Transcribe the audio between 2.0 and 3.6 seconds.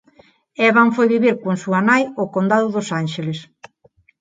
ao condado dos Ánxeles.